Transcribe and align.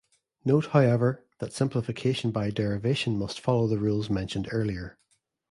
Note, 0.43 0.65
however, 0.71 1.27
that 1.37 1.53
simplification 1.53 2.31
by 2.31 2.49
derivation 2.49 3.19
must 3.19 3.39
follow 3.39 3.67
the 3.67 3.77
rules 3.77 4.09
mentioned 4.09 4.47
earlier. 4.49 4.97